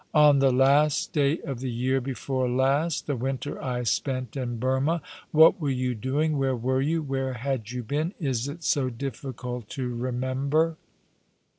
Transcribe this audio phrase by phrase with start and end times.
[0.31, 4.99] "On the last day of the year before last— the winter I spent in Burmah.
[5.29, 8.15] What were you doing— where were you— where had you been?
[8.19, 10.77] Is it so difficult to remember